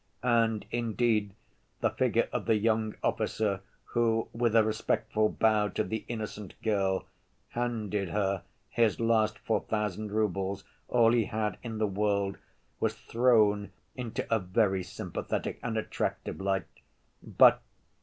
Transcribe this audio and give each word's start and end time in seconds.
And, 0.23 0.65
indeed, 0.71 1.35
the 1.81 1.91
figure 1.91 2.27
of 2.33 2.47
the 2.47 2.55
young 2.55 2.95
officer 3.03 3.61
who, 3.83 4.29
with 4.33 4.55
a 4.55 4.63
respectful 4.63 5.29
bow 5.29 5.67
to 5.69 5.83
the 5.83 6.05
innocent 6.07 6.59
girl, 6.63 7.05
handed 7.49 8.09
her 8.09 8.41
his 8.71 8.99
last 8.99 9.37
four 9.37 9.59
thousand 9.61 10.11
roubles—all 10.11 11.11
he 11.11 11.25
had 11.25 11.59
in 11.61 11.77
the 11.77 11.85
world—was 11.85 12.95
thrown 12.95 13.73
into 13.95 14.25
a 14.33 14.39
very 14.39 14.81
sympathetic 14.81 15.59
and 15.61 15.77
attractive 15.77 16.39
light, 16.41 16.65
but 17.21 17.61